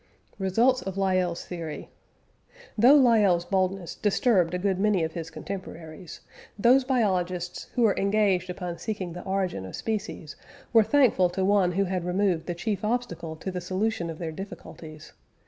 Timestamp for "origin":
9.25-9.63